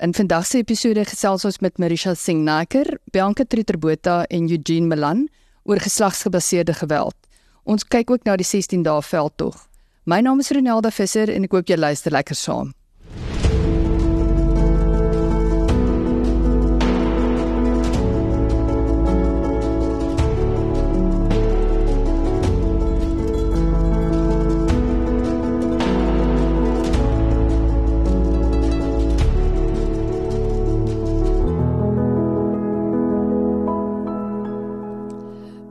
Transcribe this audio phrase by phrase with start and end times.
[0.00, 5.26] In vandag se episode gesels ons met Marisha Singnaker, Bianca Triterbota en Eugene Milan
[5.68, 7.16] oor geslagsgebaseerde geweld.
[7.68, 9.58] Ons kyk ook na die 16 dae veldtog.
[10.08, 12.72] My naam is Renelda Visser en ek hoop jy luister lekker saam.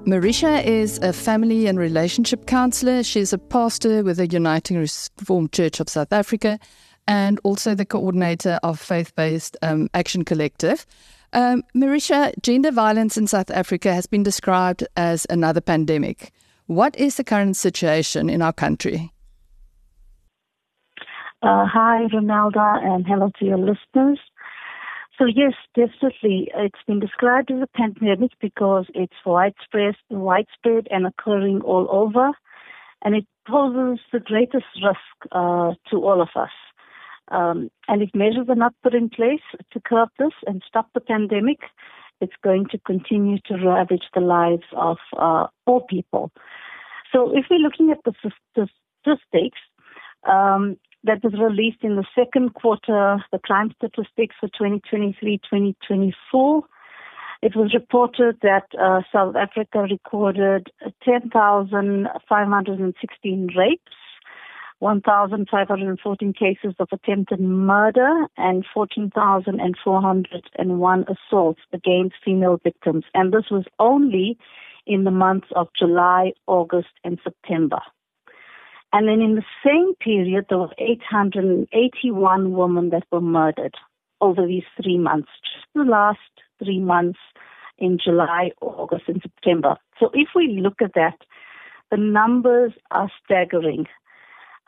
[0.10, 3.04] Marisha is a family and relationship counselor.
[3.04, 6.58] She's a pastor with the Uniting Reformed Church of South Africa
[7.08, 10.88] and also the coordinator of Faith Based um, Action Collective.
[11.32, 16.32] Um, Marisha, gender violence in South Africa has been described as another pandemic.
[16.66, 19.12] What is the current situation in our country?
[21.44, 24.20] Uh, hi, Ronalda, and hello to your listeners.
[25.20, 31.60] So yes, definitely, it's been described as a pandemic because it's widespread, widespread and occurring
[31.66, 32.32] all over,
[33.04, 36.52] and it poses the greatest risk uh, to all of us.
[37.32, 39.42] Um, and if measures are not put in place
[39.74, 41.60] to curb this and stop the pandemic,
[42.22, 46.32] it's going to continue to ravage the lives of uh, all people.
[47.12, 48.14] So if we're looking at the
[49.04, 49.60] statistics,
[50.28, 56.64] um, that was released in the second quarter, the crime statistics for 2023-2024.
[57.42, 60.70] It was reported that uh, South Africa recorded
[61.04, 63.94] 10,516 rapes,
[64.80, 73.06] 1,514 cases of attempted murder, and 14,401 assaults against female victims.
[73.14, 74.38] And this was only
[74.86, 77.80] in the months of July, August, and September.
[78.92, 83.76] And then in the same period, there were 881 women that were murdered
[84.22, 86.20] over these three months, just the last
[86.64, 87.20] three months
[87.78, 89.78] in July, August, and September.
[90.00, 91.18] So if we look at that,
[91.92, 93.86] the numbers are staggering.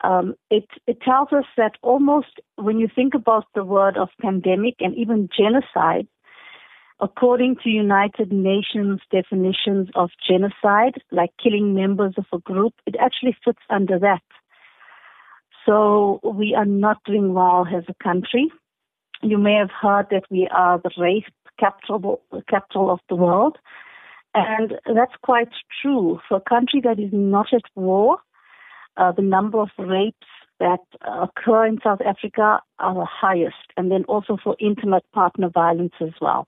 [0.02, 4.76] Um, it, it tells us that almost when you think about the word of pandemic
[4.80, 6.08] and even genocide,
[7.00, 13.36] according to United Nations definitions of genocide, like killing members of a group, it actually
[13.44, 14.22] fits under that.
[15.66, 18.50] So we are not doing well as a country.
[19.22, 21.24] You may have heard that we are the rape
[21.58, 23.58] capital, capital of the world.
[24.34, 26.18] And that's quite true.
[26.28, 28.18] For a country that is not at war,
[28.96, 30.26] uh, the number of rapes
[30.58, 35.94] that occur in South Africa are the highest, and then also for intimate partner violence
[36.00, 36.46] as well.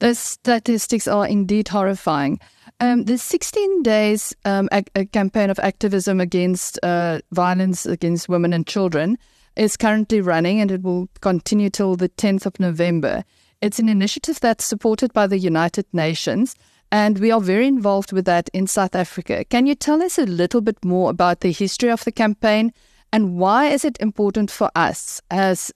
[0.00, 2.38] The statistics are indeed horrifying.
[2.78, 8.52] Um, the 16 days um, a, a campaign of activism against uh, violence against women
[8.52, 9.18] and children
[9.56, 13.24] is currently running and it will continue till the 10th of November.
[13.60, 16.54] It's an initiative that's supported by the United Nations
[16.92, 19.44] and we are very involved with that in South Africa.
[19.44, 22.72] Can you tell us a little bit more about the history of the campaign
[23.12, 25.72] and why is it important for us as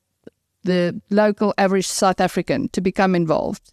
[0.62, 3.72] the local average South African to become involved?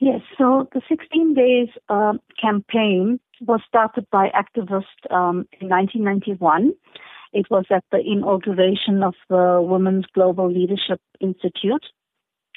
[0.00, 6.72] Yes, so the 16 Days uh, campaign was started by activists um, in 1991.
[7.34, 11.84] It was at the inauguration of the Women's Global Leadership Institute.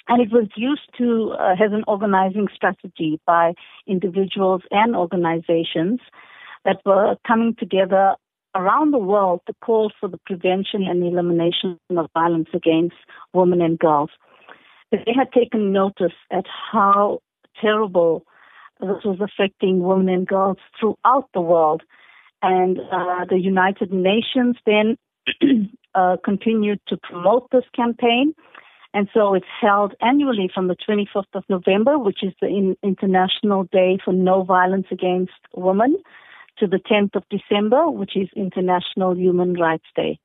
[0.08, 3.54] And it was used to uh, as an organizing strategy by
[3.88, 6.00] individuals and organizations
[6.64, 8.16] that were coming together
[8.56, 12.96] around the world to call for the prevention and elimination of violence against
[13.34, 14.12] women and girls.
[14.92, 17.20] They had taken notice at how
[17.64, 18.26] terrible
[18.84, 21.84] this was affecting women and girls throughout the world.
[22.42, 24.98] And uh, the United Nations then
[25.96, 28.34] uh, continued to promote this campaign.
[28.94, 33.64] And so it's held annually from the 25th of November, which is the in- International
[33.72, 35.98] Day for No Violence Against Women,
[36.60, 40.20] to the 10th of December, which is International Human Rights Day.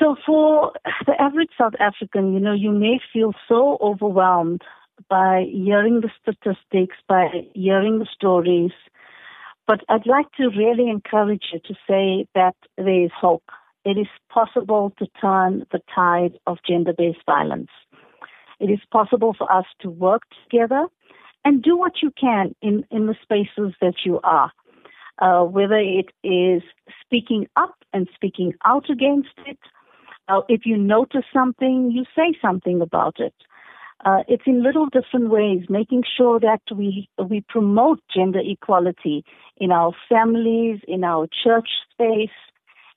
[0.00, 0.72] So for
[1.06, 4.62] the average South African, you know, you may feel so overwhelmed
[5.08, 8.72] by hearing the statistics, by hearing the stories.
[9.66, 13.44] But I'd like to really encourage you to say that there is hope.
[13.84, 17.70] It is possible to turn the tide of gender based violence.
[18.60, 20.86] It is possible for us to work together
[21.44, 24.52] and do what you can in, in the spaces that you are.
[25.20, 26.62] Uh, whether it is
[27.04, 29.58] speaking up and speaking out against it,
[30.28, 33.34] uh, if you notice something, you say something about it.
[34.04, 39.24] Uh, it's in little different ways, making sure that we we promote gender equality
[39.56, 42.30] in our families, in our church space,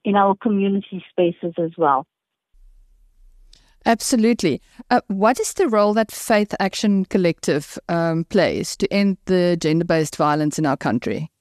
[0.04, 2.06] in our community spaces as well.
[3.86, 4.62] Absolutely.
[4.92, 9.86] Uh, what is the role that Faith Action Collective um, plays to end the gender
[9.86, 11.32] based violence in our country?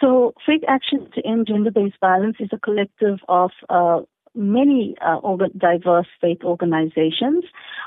[0.00, 4.00] So, Faith Action to End Gender Based Violence is a collective of uh,
[4.36, 5.18] many uh,
[5.56, 7.44] diverse faith organizations.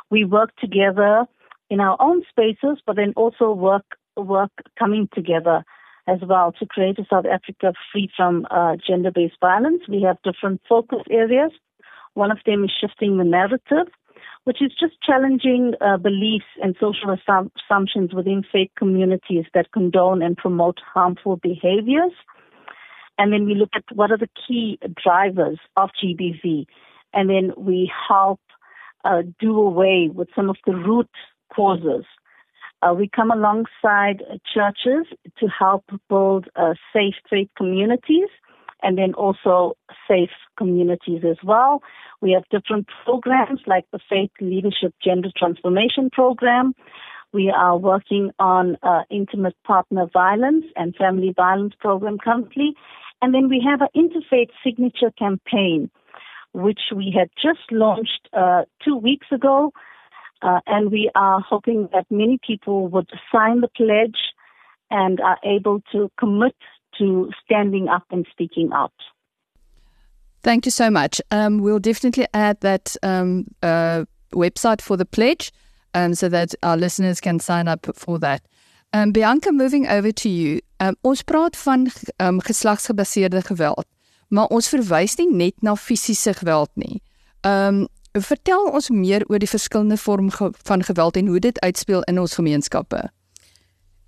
[0.10, 1.26] We work together
[1.70, 3.86] in our own spaces, but then also work
[4.18, 5.64] work coming together
[6.08, 9.84] as well to create a South Africa free from uh, gender based violence.
[9.88, 11.52] We have different focus areas.
[12.16, 13.88] One of them is shifting the narrative,
[14.44, 20.22] which is just challenging uh, beliefs and social assum- assumptions within faith communities that condone
[20.22, 22.14] and promote harmful behaviors.
[23.20, 26.66] And then we look at what are the key drivers of GBV.
[27.14, 28.40] And then we help
[29.04, 31.10] uh, do away with some of the root
[31.54, 32.06] causes.
[32.82, 34.24] Uh, we come alongside
[34.54, 35.06] churches
[35.38, 38.30] to help build uh, safe faith communities
[38.82, 39.76] and then also
[40.08, 41.84] safe communities as well.
[42.22, 46.74] We have different programs like the Faith Leadership Gender Transformation Program.
[47.34, 52.76] We are working on uh, intimate partner violence and family violence program currently.
[53.22, 55.90] And then we have an interfaith signature campaign,
[56.54, 59.72] which we had just launched uh, two weeks ago.
[60.42, 64.18] Uh, and we are hoping that many people would sign the pledge
[64.90, 66.56] and are able to commit
[66.98, 68.94] to standing up and speaking out.
[70.42, 71.22] Thank you so much.
[71.32, 75.52] Um, we'll definitely add that um, uh, website for the pledge
[75.94, 78.42] um, so that our listeners can sign up for that.
[78.92, 80.62] Um, Bianca, moving over to you.
[80.82, 81.88] Um, ons praat van
[82.18, 83.86] um, geslagsgebaseerde geweld,
[84.28, 86.98] maar ons verwys nie net na fisiese geweld nie.
[87.46, 87.86] Um,
[88.18, 92.20] vertel ons meer oor die verskillende vorme ge van geweld en hoe dit uitspeel in
[92.20, 93.04] ons gemeenskappe.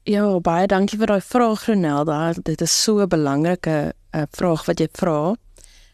[0.09, 2.33] Ja, baie dankie vir daai vraag Ronelda.
[2.33, 5.35] Dit is so 'n belangrike uh, vraag wat jy vra.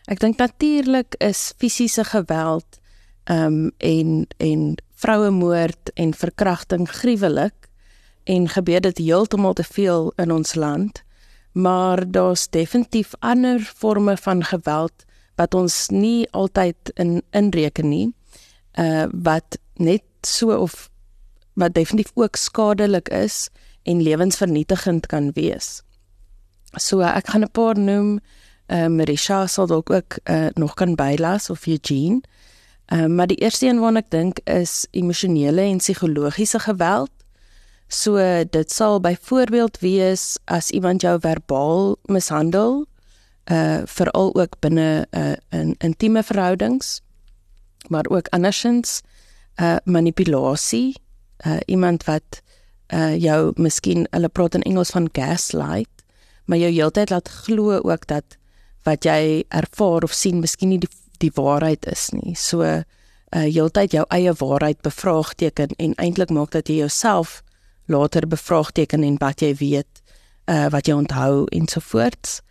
[0.08, 2.80] Ek dink natuurlik is fisiese geweld
[3.28, 7.67] ehm um, en en vrouemoord en verkrachting gruwelik
[8.28, 11.04] en gebeur dit heeltemal te veel in ons land.
[11.52, 18.12] Maar daar's definitief ander forme van geweld wat ons nie altyd in inreken nie.
[18.74, 20.90] Uh wat net so of
[21.54, 23.50] wat definitief ook skadelik is
[23.84, 25.82] en lewensvernietigend kan wees.
[26.76, 28.20] So ek gaan 'n paar noem.
[28.68, 32.22] Ehm uh, Marisha sal dalk ook uh, nog kan bylas of Eugene.
[32.86, 37.17] Ehm uh, maar die eerste een waarna ek dink is emosionele en psigologiese geweld.
[37.88, 38.20] So
[38.50, 42.86] dit sal byvoorbeeld wees as iemand jou verbaal mishandel,
[43.52, 47.02] uh veral ook binne 'n uh, in intieme verhoudings,
[47.88, 49.02] maar ook andersins
[49.62, 50.96] uh manipulasie,
[51.46, 52.42] uh iemand wat
[52.94, 56.04] uh jou miskien hulle praat in Engels van gaslight,
[56.46, 58.38] maar jou heeltyd laat glo ook dat
[58.84, 62.36] wat jy ervaar of sien miskien nie die, die waarheid is nie.
[62.36, 62.84] So uh
[63.32, 67.44] heeltyd jou eie waarheid bevraagteken en eintlik maak dat jy jouself
[67.88, 70.02] later bevraagteken en wat jy weet,
[70.46, 72.42] uh wat jy onthou ensovoorts.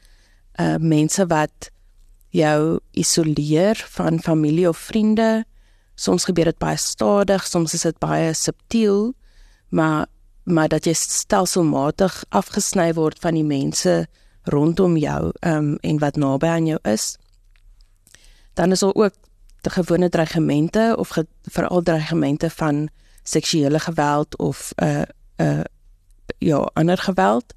[0.60, 1.70] Uh mense wat
[2.36, 5.44] jou isoleer van familie of vriende.
[5.94, 9.14] Soms gebeur dit baie stadig, soms is dit baie subtiel,
[9.68, 10.06] maar
[10.46, 14.04] maar dat jy stelselmatig afgesny word van die mense
[14.46, 17.16] rondom jou um, en wat naby aan jou is.
[18.54, 19.16] Dan is daar ook
[19.66, 22.88] die gewone dreigemente of ge, veral dreigemente van
[23.22, 25.02] seksuele geweld of 'n uh,
[25.36, 25.64] uh,
[26.38, 27.54] ja, ander geweld.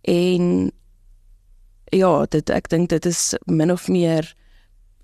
[0.00, 0.72] En
[1.84, 4.34] ja, dit ek dink dit is min of meer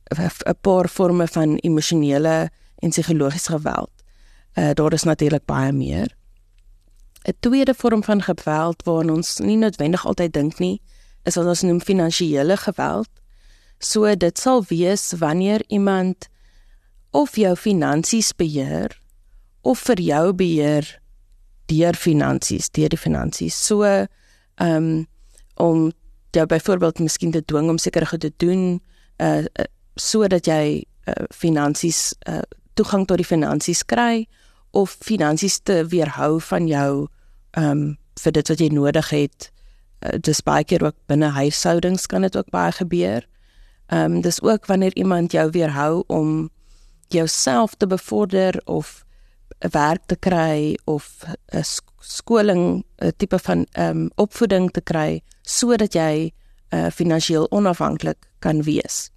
[0.09, 3.93] 'n paar forme van emosionele en psigologiese geweld.
[4.55, 6.17] Uh, daar is natuurlik baie meer.
[7.23, 10.81] 'n tweede vorm van geweld waarna ons nie noodwendig altyd dink nie,
[11.23, 13.09] is wat ons noem finansiële geweld.
[13.79, 16.29] So dit sal wees wanneer iemand
[17.11, 19.01] of jou finansies beheer
[19.61, 20.98] of vir jou beheer
[21.69, 23.59] deur finansies, deur die finansies.
[23.67, 24.09] So ehm
[24.59, 25.07] um,
[25.59, 25.89] om
[26.31, 28.81] jou byvoorbeeld miskien te dwing om sekere goed te doen
[29.19, 29.45] uh
[29.99, 32.43] sodat jy uh, finansies uh
[32.79, 34.29] toegang tot die finansies kry
[34.71, 37.09] of finansies te weerhou van jou
[37.51, 39.51] ehm um, vir dit wat jy nodig het.
[40.03, 43.27] Uh, dis baie keer ook binne huishoudings kan dit ook baie gebeur.
[43.87, 46.51] Ehm um, dis ook wanneer iemand jou weerhou om
[47.09, 49.05] jouself te bevorder of
[49.61, 51.65] 'n werk te kry of 'n
[52.01, 56.33] skoling 'n tipe van ehm um, opvoeding te kry sodat jy
[56.71, 59.11] uh, finansiëel onafhanklik kan wees.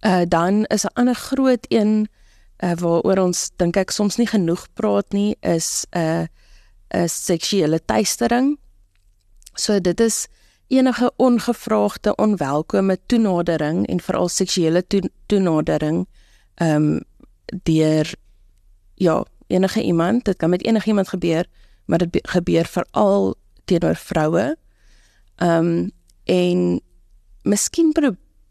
[0.00, 2.08] Uh dan is 'n ander groot een
[2.64, 6.26] uh, waaroor ons dink ek soms nie genoeg praat nie is 'n uh,
[6.94, 8.58] 'n seksuele teistering.
[9.54, 10.26] So dit is
[10.68, 14.84] enige ongevraagde onwelkome toenadering en veral seksuele
[15.26, 16.06] toenadering
[16.54, 17.00] ehm um,
[17.62, 18.14] deur
[18.96, 21.46] ja, enige iemand, dit kan met enige iemand gebeur,
[21.84, 23.34] maar dit gebeur veral
[23.64, 24.56] teenoor vroue.
[25.36, 25.90] Ehm um,
[26.24, 26.80] en
[27.42, 27.92] miskien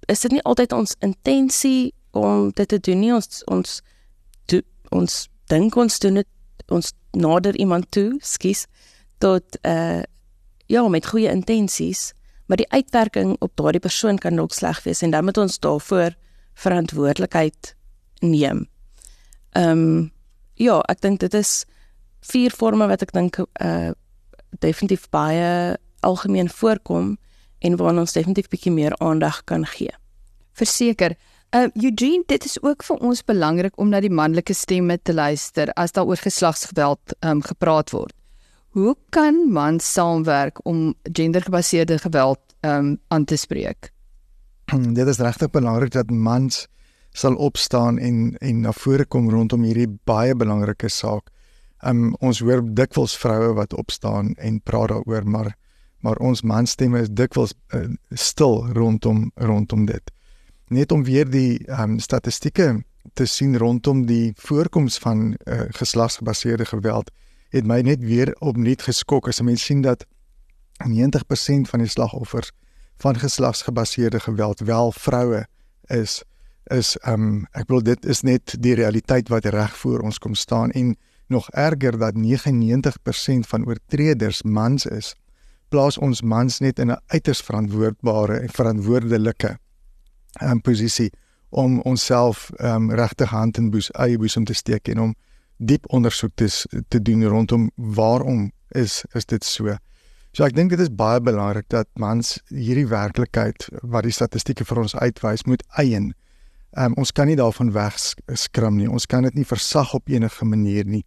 [0.05, 3.13] is dit nie altyd ons intensie om dit te doen nie.
[3.13, 3.81] Ons ons
[4.45, 5.15] do, ons
[5.51, 8.65] dink ons doen dit ons nader iemand toe, skus,
[9.17, 10.03] tot uh
[10.65, 12.13] ja, met goeie intensies,
[12.49, 16.15] maar die uitwerking op daardie persoon kan nog sleg wees en dan moet ons daarvoor
[16.53, 17.75] verantwoordelikheid
[18.19, 18.65] neem.
[19.51, 20.13] Ehm um,
[20.55, 21.65] ja, ek dink dit is
[22.25, 23.93] vier forme wat ek dink uh
[24.63, 25.75] definitief baie
[26.07, 27.17] algemeen voorkom
[27.59, 29.91] en waaraan ons definitief bietjie meer aandag kan gee.
[30.55, 31.17] Verseker.
[31.51, 35.74] Uh Eugene, dit is ook vir ons belangrik om na die manlike stemme te luister
[35.75, 38.15] as daar oor geslagsgeweld um gepraat word.
[38.75, 43.91] Hoe kan mans saamwerk om gendergebaseerde geweld um aan te spreek?
[45.00, 46.65] Dit is regtig belangrik dat mans
[47.15, 51.31] sal opstaan en en na vore kom rondom hierdie baie belangrike saak.
[51.86, 55.55] Um ons hoor dikwels vroue wat opstaan en praat daaroor, maar
[56.03, 60.12] maar ons manstemme is dikwels uh, stil rondom rondom dit.
[60.69, 67.12] Net om weer die um statistieke te sien rondom die voorkoms van uh, geslagsgebaseerde geweld
[67.50, 70.05] het my net weer opnuut geskok as 'n mens sien dat
[70.84, 72.51] 90% van die slagoffers
[72.98, 75.45] van geslagsgebaseerde geweld wel vroue
[75.88, 76.24] is
[76.74, 80.72] is um ek bedoel dit is net die realiteit wat reg voor ons kom staan
[80.72, 80.95] en
[81.27, 85.15] nog erger dat 99% van oortreders mans is
[85.69, 89.57] plaas ons mans net in 'n uiters verantwoordbare en verantwoordelike
[90.41, 91.12] um, posisie
[91.50, 95.15] om onsself um regtig hand in boes eie boes om te steek en om
[95.57, 96.48] diep ondersoek te
[96.88, 99.77] te doen rondom waarom is is dit so.
[100.36, 104.81] So ek dink dit is baie belangrik dat mans hierdie werklikheid wat die statistieke vir
[104.81, 106.13] ons uitwys moet eien.
[106.75, 108.89] Um, ons kan nie daarvan wegskrim nie.
[108.91, 111.05] Ons kan dit nie versag op enige manier nie.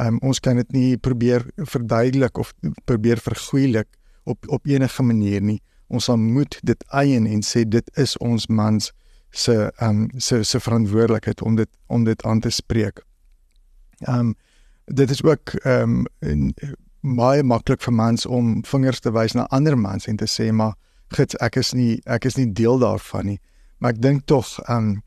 [0.00, 2.54] Um, ons kan dit nie probeer verduidelik of
[2.88, 3.88] probeer vergoeilik
[4.24, 5.60] op op enige manier nie.
[5.92, 8.92] Ons moet dit eien en sê dit is ons mans
[9.32, 13.04] se um se se verantwoordelikheid om dit om dit aan te spreek.
[14.08, 14.34] Um
[14.86, 16.06] dit is ook um
[17.00, 20.74] baie maklik vir mans om vingers te wys na ander mans en te sê maar
[21.08, 23.40] gits ek is nie ek is nie deel daarvan nie.
[23.82, 25.00] Maar ek dink tog um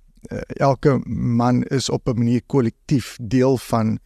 [0.59, 3.99] elke man is op 'n manier kollektief deel van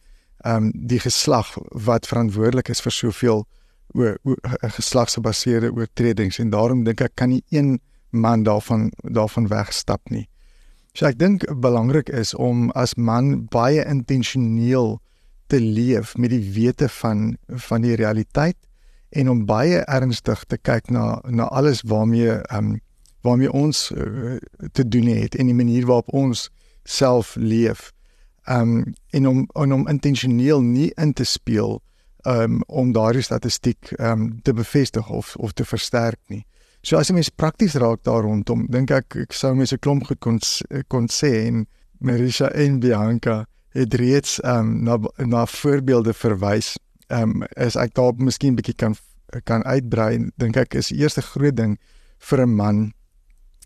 [0.46, 3.46] um die geslag wat verantwoordelik is vir soveel
[3.94, 10.10] oor, oor geslagsgebaseerde oortredings en daarom dink ek kan nie een man daarvan daarvan wegstap
[10.10, 10.28] nie.
[10.94, 15.00] So ek dink belangrik is om as man baie intentioneel
[15.46, 18.56] te leef met die wete van van die realiteit
[19.10, 22.78] en om baie ernstig te kyk na na alles waarmee um,
[23.22, 24.36] waarmee ons uh,
[24.72, 26.50] te doen het en die manier waarop ons
[26.84, 27.92] self leef
[28.48, 31.82] um en om en om intentioneel nie in te speel
[32.26, 36.44] um om daardie statistiek um te bevestig of of te versterk nie.
[36.82, 40.06] So as jy mens prakties raak daar rondom, dink ek ek sou mens 'n klomp
[40.06, 40.38] goed kon
[40.88, 41.66] kon sê en
[41.98, 46.78] Marisha en Bianca het reeds um na na voorbeelde verwys.
[47.08, 48.96] Um as ek daar miskien bietjie kan
[49.44, 51.78] kan uitbrei, dink ek is die eerste groot ding
[52.18, 52.92] vir 'n man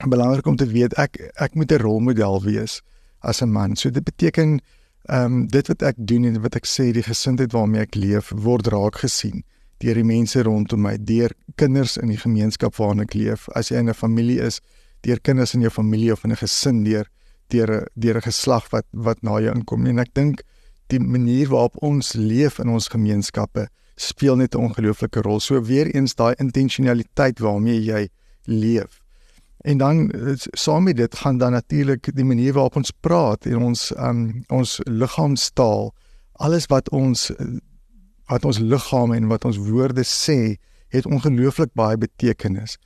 [0.02, 2.82] belangrik om te weet ek ek moet 'n rolmodel wees
[3.20, 3.76] as 'n man.
[3.76, 4.60] So dit beteken
[5.08, 8.32] ehm um, dit wat ek doen en wat ek sê die gesindheid waarmee ek leef
[8.34, 9.44] word raak gesien
[9.78, 13.48] deur die mense rondom my, deur kinders in die gemeenskap waarin ek leef.
[13.54, 14.60] As jy in 'n familie is,
[15.02, 17.06] deur kinders in jou familie of in 'n gesin deur
[17.48, 19.86] deur deur 'n geslag wat wat na jou inkom.
[19.86, 20.42] En ek dink
[20.88, 25.40] die manier waarop ons leef in ons gemeenskappe speel net 'n ongelooflike rol.
[25.40, 28.08] So weer eens daai intentionaliteit waarmee jy
[28.46, 29.03] leef.
[29.64, 33.62] En dan eh, saam met dit gaan dan natuurlik die manier waarop ons praat en
[33.64, 35.94] ons um ons liggaamstaal,
[36.32, 37.46] alles wat ons eh,
[38.28, 40.56] wat ons liggaam en wat ons woorde sê,
[40.88, 42.76] het ongelooflik baie betekenis.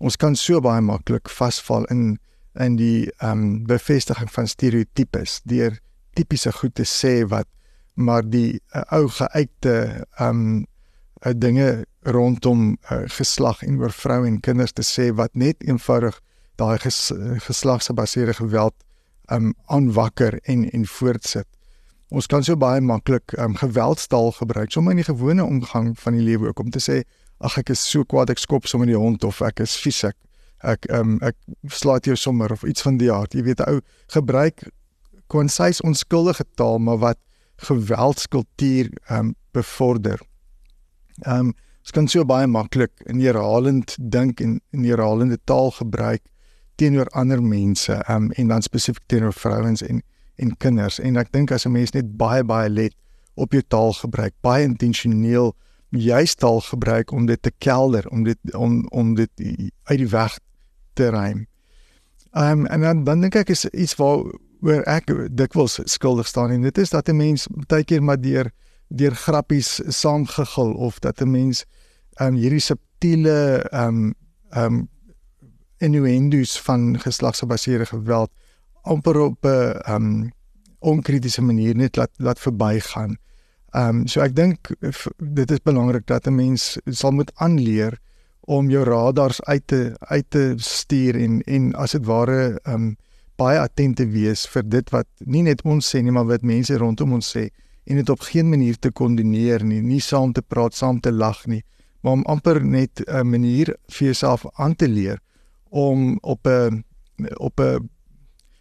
[0.00, 2.16] Ons kan so baie maklik vasval in
[2.60, 5.76] in die um bevestiging van stereotypes deur
[6.16, 7.48] tipiese goed te sê wat
[7.94, 10.64] maar die uh, ou geuite um
[11.26, 16.18] uh, dinge rondom uh, geslag en oor vroue en kinders te sê wat net eenvoudig
[16.60, 17.12] daai ges,
[17.46, 18.74] geslagsgebaseerde geweld
[19.32, 21.46] um aanwakker en en voortsit.
[22.12, 26.24] Ons kan so baie maklik um geweldstaal gebruik sommer in die gewone omgang van die
[26.26, 27.02] lewe ook om te sê
[27.40, 30.18] ag ek is so kwaad ek skop sommer die hond of ek is vies ek
[30.74, 31.38] ek um ek
[31.72, 33.34] slaat jou sommer of iets van die aard.
[33.34, 33.80] Jy weet ou
[34.14, 34.66] gebruik
[35.32, 37.18] konsys onskuldige taal maar wat
[37.66, 40.20] geweldskultuur um bevorder.
[41.26, 46.22] Um Ons kan so baie maklik in herhalend dink en in herhalende taal gebruik
[46.78, 50.02] teenoor ander mense, um en dan spesifiek teenoor vrouens en
[50.36, 52.94] en kinders en ek dink as 'n mens net baie baie let
[53.34, 55.52] op jou taalgebruik, baie intentioneel
[55.90, 59.30] juist taal gebruik om dit te kelder, om dit om om dit
[59.84, 60.38] uit die weg
[60.94, 61.46] te ruim.
[62.32, 64.24] Ehm um, en dan dan dink ek is iets waar
[64.62, 68.50] oor ek dikwels skuldig staan en dit is dat 'n mens baie keer maar deur
[68.92, 71.64] deur grappies saamgegil of dat 'n mens
[72.20, 74.14] um, hierdie subtiele um,
[74.56, 74.88] um,
[75.78, 78.30] innuendos van geslagsgebaseerde geweld
[78.82, 80.32] amper op 'n um,
[80.78, 83.16] onkritiese manier net laat laat verbygaan.
[83.72, 84.68] Um, so ek dink
[85.16, 87.98] dit is belangrik dat 'n mens sal moet aanleer
[88.40, 92.96] om jou radars uit te uit te stuur en en as dit ware um,
[93.36, 96.76] baie attent te wees vir dit wat nie net ons sê nie maar wat mense
[96.76, 97.48] rondom ons sê
[97.84, 101.46] en dit op geen manier te kondineer nie, nie saam te praat, saam te lag
[101.46, 101.62] nie,
[102.02, 105.18] maar om amper net 'n manier vir jouself aan te leer
[105.70, 106.84] om op 'n
[107.36, 107.90] op 'n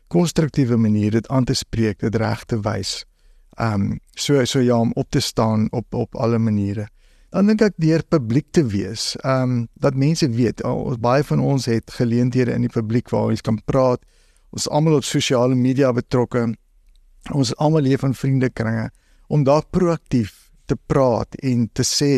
[0.07, 3.05] konstruktiewe manier dit aan te spreek, dit reg te wys.
[3.59, 6.87] Um, so so ja om op te staan op op alle maniere.
[7.29, 9.15] Dan dink ek deur publiek te wees.
[9.25, 13.41] Um, dat mense weet, ons baie van ons het geleenthede in die publiek waar ons
[13.41, 14.03] kan praat.
[14.49, 16.49] Ons almal op sosiale media betrokke.
[17.31, 18.89] Ons almal leef in vriendekringe
[19.31, 22.13] om daar proaktief te praat en te sê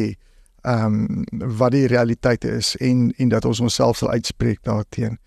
[0.63, 5.19] ehm um, wat die realiteit is en en dat ons onsself sal uitspreek daarteenoor.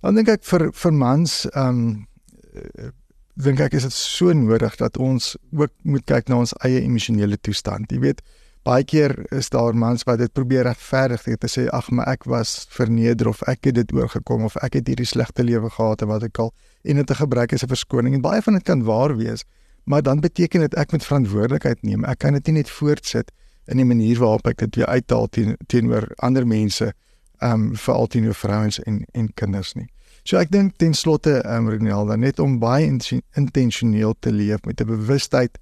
[0.00, 2.92] Dan dink ek vir vir mans ehm um,
[3.34, 7.38] dink ek is dit so nodig dat ons ook moet kyk na ons eie emosionele
[7.42, 7.90] toestand.
[7.90, 8.22] Jy weet,
[8.64, 12.28] baie keer is daar mans wat dit probeer regverdig deur te sê ag, maar ek
[12.30, 16.12] was verneder of ek het dit oorgekom of ek het hierdie slegte lewe gehad en
[16.14, 16.54] wat ek al
[16.84, 19.44] en dit te gebruik as 'n verskoning en baie van dit kan waar wees,
[19.84, 22.04] maar dan beteken dit ek moet verantwoordelikheid neem.
[22.04, 23.32] Ek kan dit nie net voortsit
[23.66, 26.92] in die manier waarop ek dit weer uithaal teen, teenoor ander mense,
[27.40, 29.88] ehm um, veral teenoor vrouens en en kinders nie.
[30.24, 34.80] So ek dink ten slotte ehm um, Renelda net om baie intentioneel te leef met
[34.80, 35.58] 'n bewustheid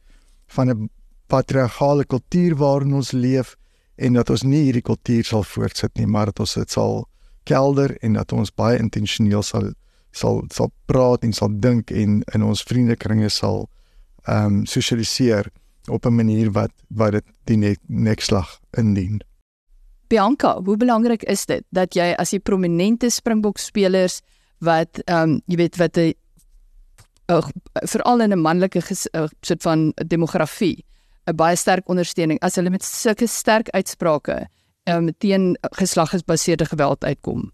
[0.46, 0.90] van 'n
[1.26, 3.56] patriargale kultuur waarin ons leef
[3.96, 7.06] en dat ons nie hierdie kultuur sal voortsit nie, maar dat ons dit sal
[7.44, 9.72] kelder en dat ons baie intentioneel sal
[10.12, 13.68] sal sal praat en sal dink en in ons vriendekringe sal
[14.24, 15.50] ehm um, sosialiseer
[15.90, 19.22] op 'n manier wat wat dit die ne nekslag indien.
[20.06, 24.20] Bianca, hoe belangrik is dit dat jy as die prominente Springbok spelers
[24.58, 26.14] wat ehm um, jy weet wat 'n
[27.30, 30.84] uh, veral in 'n manlike uh, soort van demografie
[31.26, 34.46] 'n baie sterk ondersteuning as hulle met sulke sterk uitsprake
[34.84, 37.50] ehm um, teen geslagsgebaseerde geweld uitkom.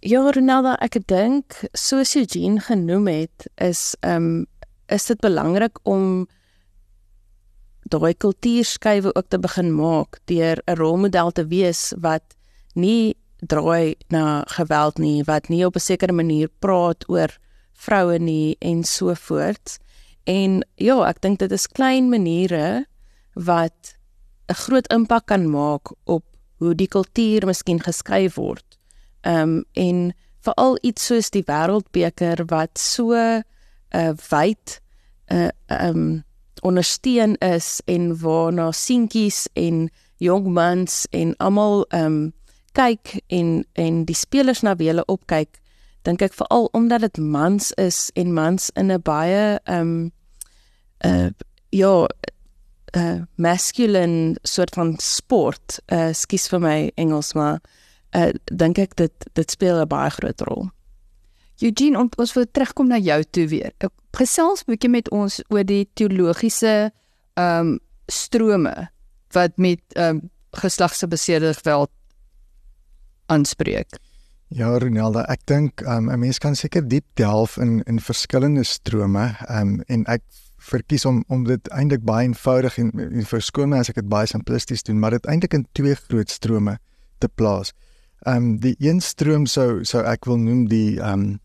[0.00, 4.46] Ja, Ronaldo, ek dink soos Eugene genoem het, is ehm um,
[4.88, 6.26] is dit belangrik om
[7.88, 12.36] daai kultuurskuiwe ook te begin maak deur 'n rolmodel te wees wat
[12.74, 17.38] nie draai na geweld nie, wat nie op 'n sekere manier praat oor
[17.72, 19.78] vroue nie en so voort.
[20.24, 22.86] En ja, ek dink dit is klein maniere
[23.34, 23.96] wat
[24.48, 26.24] 'n groot impak kan maak op
[26.58, 28.78] hoe die kultuur miskien geskryf word.
[29.22, 33.42] Ehm um, en veral iets soos die wêreldbeker wat so
[33.94, 34.80] uh, wyd
[35.32, 36.24] uh, um,
[36.60, 42.32] ondersteun is en waarna seentjies en jong mans en almal um,
[42.72, 45.60] kyk en en die spelers na wie hulle opkyk,
[46.06, 50.12] dink ek veral omdat dit mans is en mans in 'n baie um,
[51.04, 51.30] uh
[51.70, 52.08] ja,
[52.96, 57.60] uh, masculine soort van sport, uh skus vir my Engels maar
[58.16, 60.70] uh dink ek dit dit speel 'n baie groot rol.
[61.60, 63.72] Eugene, ons wil terugkom na jou toe weer.
[63.82, 66.90] Ek gesels 'n bietjie met ons oor die teologiese
[67.34, 68.88] ehm um, strome
[69.32, 71.90] wat met ehm um, geslagsgebaseerde geweld
[73.26, 73.98] aanspreek.
[74.48, 79.36] Ja, Ronaldo, ek dink um, 'n mens kan seker diep delf in in verskillende strome
[79.50, 80.22] um, en ek
[80.58, 84.26] verkies om om dit eintlik baie eenvoudig en, en verskoon my as ek dit baie
[84.26, 86.78] simplisties doen, maar dit eintlik in twee groot strome
[87.18, 87.74] te plaas.
[88.26, 91.38] Ehm um, die een stroom sou sou ek wil noem die ehm um,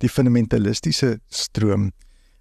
[0.00, 1.90] die fundamentalistiese stroom.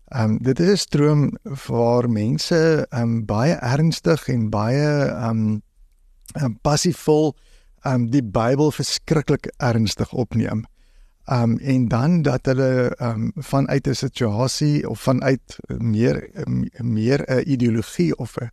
[0.09, 5.61] Ehm um, dit is 'n stroom waar mense ehm um, baie ernstig en baie ehm
[6.35, 7.35] um, passiefvol
[7.85, 10.65] um die Bybel verskriklik ernstig opneem.
[11.29, 16.29] Um en dan dat hulle um vanuit 'n situasie of vanuit meer
[16.77, 18.51] meer 'n ideologie of 'n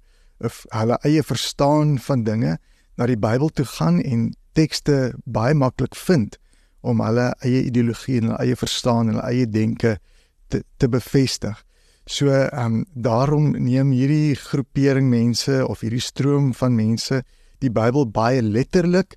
[0.69, 2.59] hulle eie verstaan van dinge
[2.97, 6.38] na die Bybel toe gaan en tekste baie maklik vind
[6.81, 9.97] om hulle eie ideologie en hulle eie verstaan en hulle eie denke
[10.49, 11.57] te te bevestig.
[12.07, 17.23] So ehm um, daarom neem hierdie groepering mense of hierdie stroom van mense
[17.59, 19.17] die Bybel baie letterlik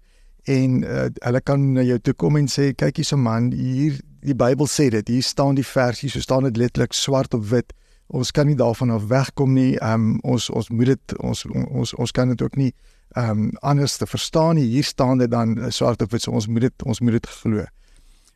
[0.50, 4.36] en uh, hulle kan na jou toe kom en sê kyk hierso man hier die
[4.36, 5.08] Bybel sê dit.
[5.08, 7.74] Hier staan die versie, so staan dit letterlik swart op wit.
[8.10, 9.78] Ons kan nie daarvan af wegkom nie.
[9.86, 12.74] Um, ons ons moet dit ons ons ons kan dit ook nie
[13.18, 14.66] ehm um, anders te verstaan nie.
[14.66, 16.22] Hier staan dit dan swart op wit.
[16.22, 17.66] So ons moet dit ons moet dit glo.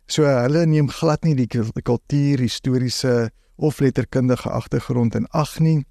[0.05, 1.47] So hulle neem glad nie die
[1.81, 5.85] kultuur, historiese of letterkundige agtergrond in ag nie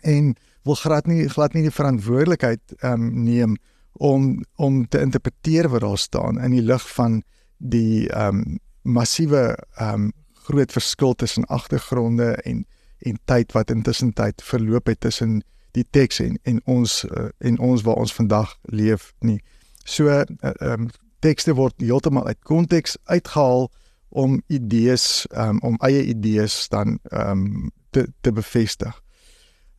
[0.00, 3.56] en wil glad nie glad nie die verantwoordelikheid ehm um, neem
[3.92, 7.22] om om te interpreteer wat daar staan in die lig van
[7.58, 10.12] die ehm um, massiewe ehm um,
[10.50, 12.66] groot verskil tussen agtergronde en
[12.98, 17.58] en tyd wat intussen tyd verloop het tussen die teks en en ons uh, en
[17.58, 19.40] ons waar ons vandag leef nie.
[19.84, 23.68] So eh, ehm uh, um, tekste word heeltemal uit konteks uitgehaal
[24.08, 29.02] om idees um, om eie idees dan ehm um, te te bevestig.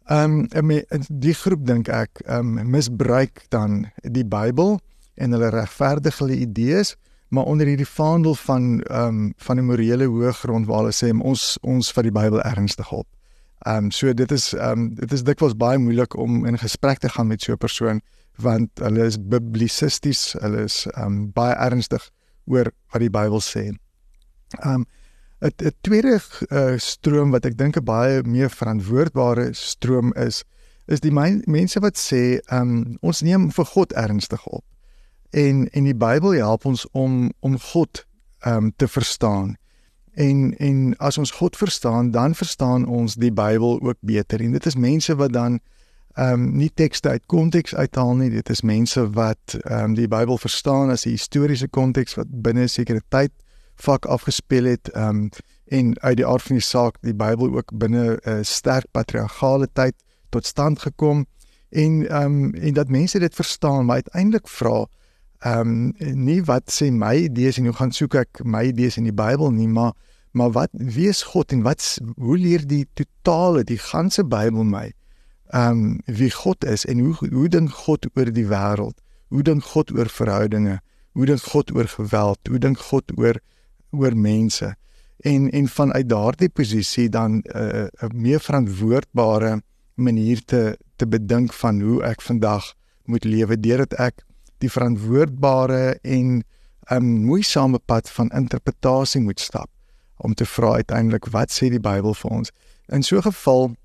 [0.06, 0.72] Ehm um,
[1.10, 4.80] die groep dink ek ehm um, misbruik dan die Bybel
[5.16, 6.96] en hulle regverdig hulle idees
[7.32, 11.58] maar onder hierdie vaandel van ehm um, van 'n morele hoëgrond waar hulle sê ons
[11.62, 13.08] ons vat die Bybel ernstig op.
[13.62, 16.98] Ehm um, so dit is ehm um, dit is dikwels baie moeilik om in gesprek
[17.00, 18.02] te gaan met so 'n persoon
[18.38, 22.10] want hulle is biblisisties, hulle is ehm um, baie ernstig
[22.46, 23.70] oor wat die Bybel sê.
[24.64, 24.86] Ehm um,
[25.42, 26.20] 'n tweede
[26.50, 30.44] uh, stroom wat ek dink 'n baie meer verantwoordbare stroom is,
[30.86, 31.14] is die
[31.46, 34.66] mense wat sê, um, ons neem vir God ernstig op.
[35.30, 38.06] En en die Bybel help ons om om God
[38.46, 39.58] um, te verstaan.
[40.14, 44.42] En en as ons God verstaan, dan verstaan ons die Bybel ook beter.
[44.42, 45.60] En dit is mense wat dan
[46.14, 48.30] ehm um, nie tekste uit konteks uithaal nie.
[48.30, 52.64] Dit is mense wat ehm um, die Bybel verstaan as 'n historiese konteks wat binne
[52.64, 53.32] 'n sekere tyd
[53.76, 55.30] vak afgespeel het ehm um,
[55.66, 59.68] en uit die aard van die saak die Bybel ook binne 'n uh, sterk patriargale
[59.74, 59.96] tyd
[60.30, 61.26] tot stand gekom
[61.70, 64.86] en ehm um, en dat mense dit verstaan maar uiteindelik vra
[65.42, 69.08] ehm um, nie wat sê my idees en hoe gaan soek ek my idees in
[69.10, 69.94] die Bybel nie maar
[70.32, 74.92] maar wat wie is God en wat hoe leer die totale die ganse Bybel my?
[75.52, 79.02] Ehm um, wie God is en hoe hoe dink God oor die wêreld?
[79.28, 80.80] Hoe dink God oor verhoudinge?
[81.12, 82.40] Hoe dink God oor geweld?
[82.48, 83.42] Hoe dink God oor
[83.92, 84.76] oor mense?
[85.18, 89.62] En en vanuit daardie posisie dan eh, 'n uh, meer verantwoordbare
[89.96, 92.74] manier te te bedink van hoe ek vandag
[93.06, 94.24] moet lewe deurdat ek
[94.62, 96.44] die verantwoordbare en
[96.92, 99.70] 'n um, moeisame pad van interpretasie moet stap
[100.18, 102.52] om te vra uiteindelik wat sê die Bybel vir ons?
[102.88, 103.76] In so 'n geval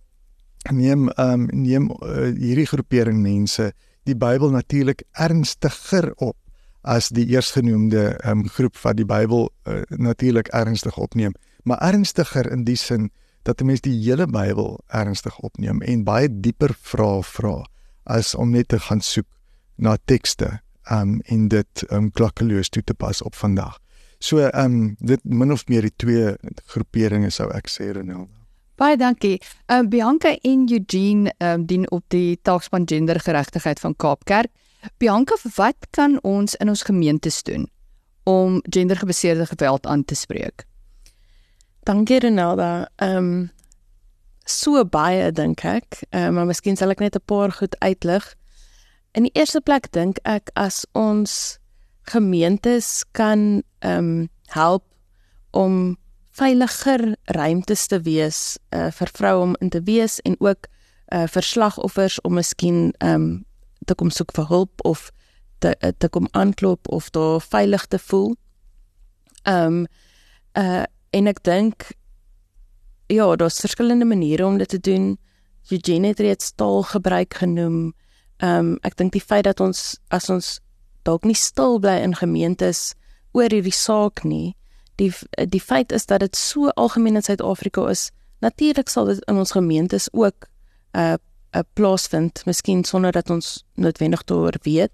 [0.73, 3.73] neem um, neem uh, hierdie groepering mense
[4.05, 6.37] die Bybel natuurlik ernstiger op
[6.83, 12.65] as die eersgenoemde um, groep wat die Bybel uh, natuurlik ernstig opneem, maar ernstiger in
[12.65, 13.11] die sin
[13.43, 17.65] dat 'n mens die hele Bybel ernstig opneem en baie dieper vra vra
[18.05, 19.27] as om net te gaan soek
[19.77, 23.79] na tekste um in dit um klakkeloos toe te pas op vandag.
[24.19, 26.35] So um dit min of meer die twee
[26.73, 28.29] groeperinge sou ek sê Ronel.
[28.77, 29.41] Baie dankie.
[29.73, 34.53] Um Bianca en Eugene um dien op die taakspan gendergeregtigheid van Kaapkerk.
[34.99, 37.67] Bianca, wat kan ons in ons gemeentes doen
[38.25, 40.67] om gendergebaseerde geweld aan te spreek?
[41.87, 42.89] Dankie Renalda.
[42.97, 43.51] Ehm um,
[44.47, 48.35] so baie dink ek, um, maar miskien sal ek net 'n paar goed uitlig.
[49.17, 51.57] In die eerste plek dink ek as ons
[52.13, 54.85] gemeentes kan ehm um, help
[55.57, 55.97] om
[56.37, 61.43] veiliger ruimtes te wees uh, vir vroue om in te wees en ook uh, vir
[61.43, 63.45] slagoffers om miskien ehm um,
[63.89, 65.11] te kom soek vir hulp of
[65.65, 68.35] te te kom aanklop of daar veilig te voel.
[69.49, 69.87] Ehm um,
[70.61, 70.85] uh
[71.17, 71.93] en ek dink
[73.09, 75.17] ja, daar's verskillende maniere om dit te doen.
[75.71, 77.95] Eugene het reeds taal gebruik genoem.
[78.39, 80.61] Ehm um, ek dink die feit dat ons as ons
[81.03, 82.95] dalk nie stil bly in gemeentes
[83.33, 84.57] oor hierdie saak nie,
[84.97, 85.13] die
[85.49, 88.11] die feit is dat dit so algemeen in Suid-Afrika is.
[88.41, 90.49] Natuurlik sal dit in ons gemeentes ook
[90.93, 91.17] uh
[91.57, 94.93] uh, plaasvind, miskien sonder dat ons noodwendig daaroor weet.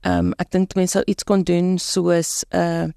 [0.00, 2.88] Ehm um, ek dink mense sou iets kon doen soos 'n uh,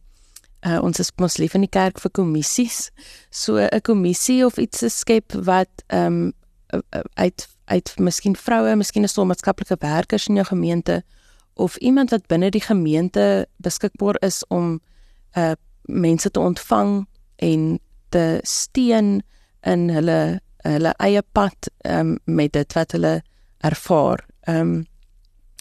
[0.66, 2.92] uh, ons is mos lief in die kerk vir kommissies.
[3.30, 6.34] So 'n kommissie of iets te skep wat ehm um,
[7.14, 11.04] uit uit miskien vroue, miskien 'n stel maatskaplike werkers in jou gemeente
[11.54, 14.80] of iemand wat binne die gemeente beskikbaar is om
[15.38, 15.52] uh
[15.88, 19.22] mense te ontvang en te steun
[19.62, 23.22] in hulle hulle eie pad um, met dit wat hulle
[23.64, 24.86] ervaar um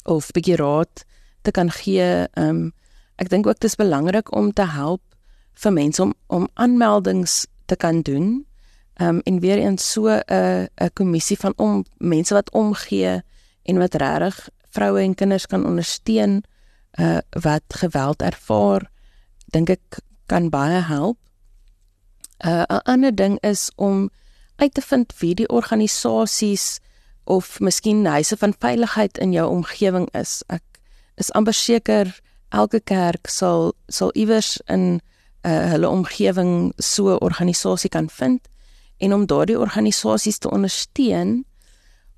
[0.04, 1.04] of bietjie raad
[1.42, 2.72] te kan gee um
[3.22, 5.02] ek dink ook dit is belangrik om te help
[5.62, 8.44] vir mense om om aanmeldings te kan doen
[9.00, 13.22] um en weer eens so 'n 'n kommissie van om mense wat omgee
[13.62, 16.44] en wat regtig vroue en kinders kan ondersteun
[16.98, 18.90] uh wat geweld ervaar
[19.44, 21.18] dink ek kan baie help.
[22.44, 24.10] 'n uh, ander ding is om
[24.56, 26.78] uit te vind wie die organisasies
[27.24, 30.42] of miskien huise van veiligheid in jou omgewing is.
[30.46, 30.62] Ek
[31.14, 35.00] is amper seker elke kerk sal sal iewers in
[35.42, 38.48] uh, hulle omgewing so 'n organisasie kan vind
[38.98, 41.44] en om daardie organisasies te ondersteun.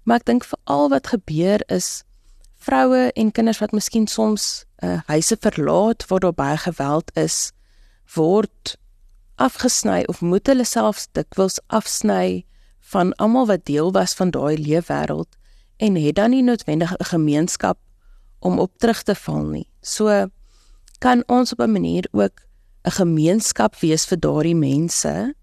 [0.03, 2.03] Maar ek dink veral wat gebeur is
[2.59, 7.53] vroue en kinders wat miskien soms uh, huise verlaat waar daar baie geweld is,
[8.15, 8.77] word
[9.39, 12.45] afgesny of moet hulle selfs dikwels afsny
[12.91, 15.39] van almal wat deel was van daai leefwêreld
[15.79, 17.79] en het dan nie noodwendig 'n gemeenskap
[18.41, 19.69] om op terug te val nie.
[19.83, 20.27] So
[20.99, 22.43] kan ons op 'n manier ook
[22.85, 25.35] 'n gemeenskap wees vir daardie mense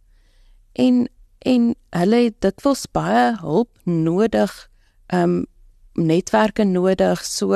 [0.74, 1.08] en
[1.46, 4.54] en hulle het dikwels baie hulp nodig,
[5.14, 5.44] ehm um,
[5.96, 7.22] netwerke nodig.
[7.24, 7.56] So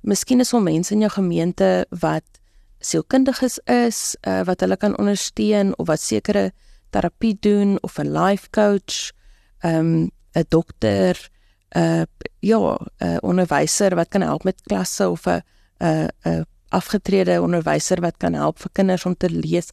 [0.00, 2.38] miskien is daar mense in jou gemeente wat
[2.80, 6.52] sielkundiges is, uh, wat hulle kan ondersteun of wat sekere
[6.90, 9.12] terapie doen of 'n life coach,
[9.60, 11.28] ehm, 'n um, dokter,
[11.76, 12.02] 'n uh,
[12.40, 15.42] ja, 'n onderwyser wat kan help met klasse of 'n
[15.78, 19.70] 'n 'n afgetrede onderwyser wat kan help vir kinders om te lees.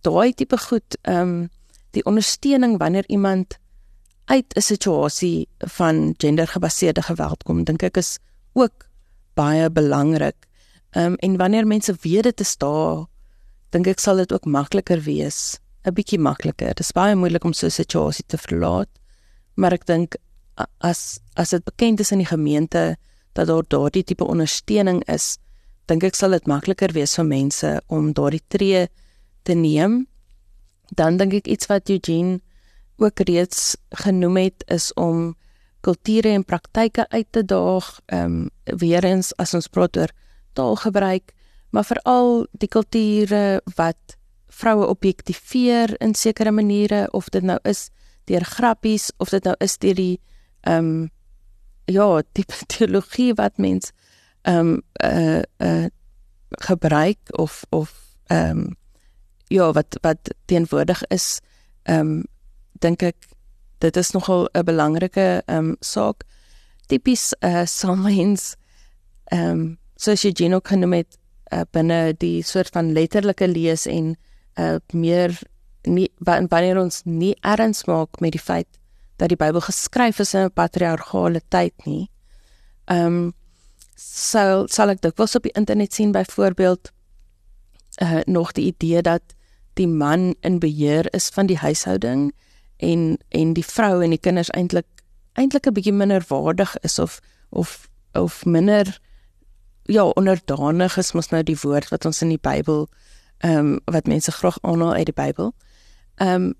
[0.00, 1.48] Daai tipe goed, ehm um,
[1.96, 3.58] die ondersteuning wanneer iemand
[4.26, 8.18] uit 'n situasie van gendergebaseerde geweld kom, dink ek is
[8.52, 8.88] ook
[9.34, 10.36] baie belangrik.
[10.90, 13.06] Ehm um, en wanneer mense weet dit is daar,
[13.70, 16.74] dink ek sal dit ook makliker wees, 'n bietjie makliker.
[16.74, 18.88] Dit is baie moeilik om so 'n situasie te verlaat,
[19.54, 20.16] maar ek dink
[20.80, 22.96] as as dit bekend is in die gemeente
[23.32, 25.38] dat daar daardie tipe ondersteuning is,
[25.86, 28.88] dink ek sal dit makliker wees vir mense om daardie tree
[29.42, 30.06] te neem.
[30.94, 32.40] Dan dink ek iets wat Eugene
[32.96, 35.34] ook reeds genoem het is om
[35.80, 38.00] kulture en praktyke uit te daag.
[38.06, 40.12] Ehm um, weer eens as ons praat oor
[40.52, 41.32] taalgebruik,
[41.70, 44.16] maar veral die kulture wat
[44.48, 47.90] vroue objektiveer in sekere maniere of dit nou is
[48.24, 50.20] deur grappies of dit nou is deur die
[50.60, 51.10] ehm um,
[51.86, 52.44] ja, die
[52.74, 53.92] teologie wat mens
[54.42, 55.86] ehm um, eh uh, eh uh,
[56.48, 57.92] gebruik of of
[58.26, 58.76] ehm um,
[59.48, 61.40] ja, wat wat teenwoordig is
[61.82, 62.24] ehm um,
[62.80, 63.16] dink ek
[63.78, 66.24] dit is nogal 'n belangrike ehm um, saak
[66.86, 68.56] tipies eh uh, sommens
[69.30, 71.18] ehm um, soos jy genoem kan noem met
[71.52, 74.16] uh, binne die soort van letterlike lees en
[74.58, 75.38] uh, meer
[75.82, 78.68] nie wanneer ons nie erns maak met die feit
[79.16, 82.10] dat die Bybel geskryf is in 'n patriargale tyd nie.
[82.84, 83.34] Ehm um,
[83.96, 86.92] sal sal ek dikwels op die internet sien byvoorbeeld
[88.02, 89.22] uh nog die idee dat
[89.74, 92.34] die man in beheer is van die huishouding
[92.76, 94.86] en en die vrou en die kinders eintlik
[95.32, 99.00] eintlik 'n bietjie minder waardig is of of of minder
[99.86, 102.86] ja, onderdanig is mos nou die woord wat ons in die Bybel
[103.44, 105.52] ehm um, wat mense graag aanhaal uit die Bybel.
[106.16, 106.54] Ehm um,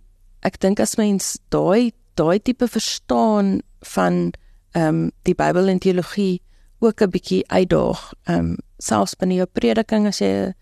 [0.45, 3.61] ek dink as mens daai daai tipe verstaan
[3.95, 4.33] van
[4.77, 6.43] ehm um, die Bybel en teologie
[6.79, 8.13] ook 'n bietjie uitdaag.
[8.25, 10.55] Ehm um, selfs binne jou prediking as jy 'n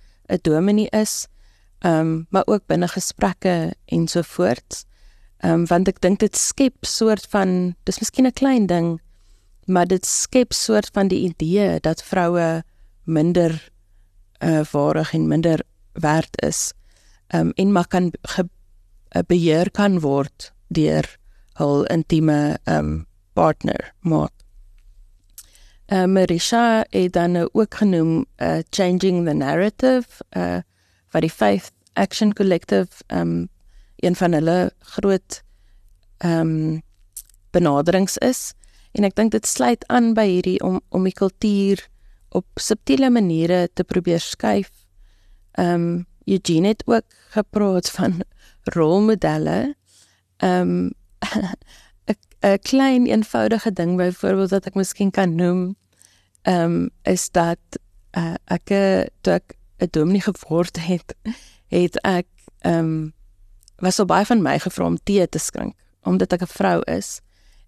[0.42, 1.26] dominee is,
[1.78, 4.84] ehm um, maar ook binne gesprekke en so voort.
[5.38, 9.00] Ehm um, want ek dink dit skep soort van dis miskien 'n klein ding,
[9.66, 12.64] maar dit skep soort van die idee dat vroue
[13.04, 13.70] minder
[14.44, 15.60] uh waardig en minder
[15.92, 16.72] werd is
[17.34, 18.48] um en maar kan ge,
[19.16, 21.06] uh, beheer kan word deur
[21.60, 24.28] hul intieme um partner maar
[25.94, 30.60] uh, Marisha het dan ook genoem uh changing the narrative uh
[31.10, 33.48] wat die Faith Action Collective um
[33.96, 35.42] een van hulle groot
[36.18, 36.82] um
[37.50, 38.54] benaderings is
[38.94, 41.82] En ek dink dit sluit aan by hierdie om om die kultuur
[42.34, 44.70] op subtiele maniere te probeer skuif.
[45.58, 48.22] Um, Eugene het ook gepraat van
[48.76, 49.58] rolmodelle.
[50.44, 50.90] Um,
[52.44, 55.76] 'n klein eenvoudige ding byvoorbeeld wat ek miskien kan noem
[56.44, 57.58] ehm um, is dat
[58.16, 58.72] uh, ek
[59.20, 61.14] toe ek 'n dominee geword het,
[61.68, 62.26] het ek
[62.60, 63.12] ehm um,
[63.82, 67.20] was so baie van my gevra om tee te skink omdat ek 'n vrou is.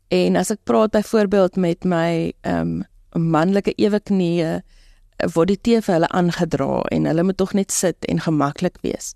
[0.09, 4.63] En as ek praat byvoorbeeld met my ehm um, manlike eweknieë
[5.33, 9.15] word die tee vir hulle aangedra en hulle moet tog net sit en gemaklik wees.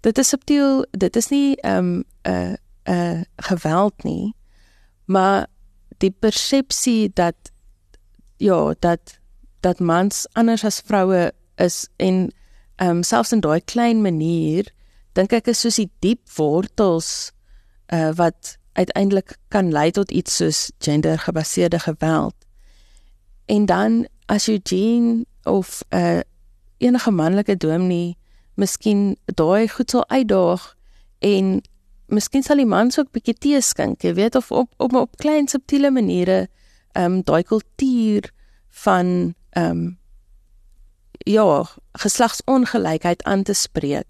[0.00, 2.56] Dit is subtiel, dit is nie ehm um, 'n uh,
[2.88, 4.34] 'n uh, geweld nie,
[5.04, 5.46] maar
[5.98, 7.52] die persepsie dat
[8.38, 9.18] ja, dat
[9.60, 12.30] dat mans anders as vroue is en
[12.76, 14.70] ehm um, selfs in daai klein manier
[15.12, 17.32] dink ek is soos die diep wortels
[17.92, 22.34] uh, wat uiteindelik kan lei tot iets soos gendergebaseerde geweld.
[23.46, 26.20] En dan as Eugene of 'n uh,
[26.78, 28.16] enige manlike dominee
[28.54, 30.74] miskien daai goed sal uitdaag
[31.18, 31.62] en
[32.06, 35.48] miskien sal die mans ook bietjie tee skink, jy weet of op op op klein
[35.48, 36.48] subtiele maniere
[36.98, 38.30] ehm um, daai kultuur
[38.84, 39.98] van ehm um,
[41.18, 44.06] ja, geslagsongelykheid aan te spreek,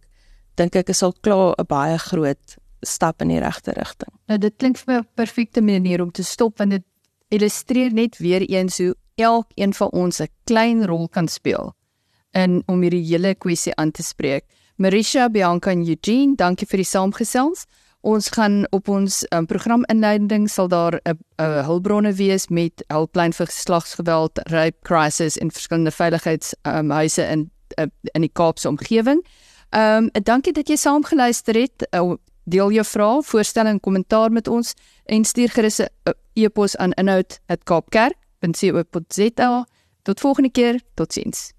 [0.54, 4.12] dink ek is al klaar 'n baie groot stap in die regte rigting.
[4.26, 6.84] Nou dit klink vir my 'n perfekte manier om te stop want dit
[7.28, 11.74] illustreer net weer eens hoe elkeen van ons 'n klein rol kan speel
[12.32, 14.44] in om hierdie hele kwessie aan te spreek.
[14.76, 17.66] Marisha, Bianca en Eugene, dankie vir die saamgesels.
[18.00, 21.18] Ons gaan op ons um, programinleiding sal daar 'n
[21.66, 28.20] hulpbronne wees met helpline vir geslagsgeweld, rape crisis en verskillende veiligheidshuise um, in uh, in
[28.20, 29.26] die Kaapse omgewing.
[29.70, 31.88] Ehm um, dankie dat jy saamgeluister het.
[31.90, 32.12] Uh,
[32.48, 35.88] deel jou vrae, voorstelle en kommentaar met ons en stuur gerus 'n
[36.34, 39.66] e-pos aan inhoud@kaapkerk.co.za.
[40.02, 41.57] Tot volgende keer, totsiens.